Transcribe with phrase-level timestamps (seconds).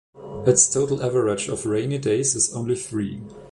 [0.47, 3.21] Its total average of rainy days is only three.